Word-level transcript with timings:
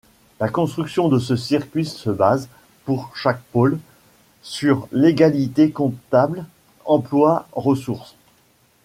La 0.39 0.49
construction 0.49 1.09
de 1.09 1.19
ce 1.19 1.35
circuit 1.35 1.85
se 1.85 2.09
base, 2.09 2.49
pour 2.85 3.15
chaque 3.15 3.39
pôle, 3.51 3.77
sur 4.41 4.87
l'égalité 4.91 5.69
comptable 5.69 6.47
emplois=ressources. 6.85 8.15